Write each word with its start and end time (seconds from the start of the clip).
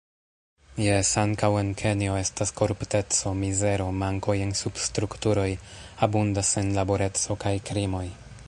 Jes, 0.83 1.09
ankaŭ 1.23 1.49
en 1.59 1.69
Kenjo 1.81 2.15
estas 2.21 2.53
korupteco, 2.61 3.35
mizero, 3.43 3.87
mankoj 4.05 4.37
en 4.49 4.57
substrukturoj, 4.63 5.47
abundas 6.09 6.53
senlaboreco 6.57 7.41
kaj 7.45 7.55
krimoj. 7.71 8.07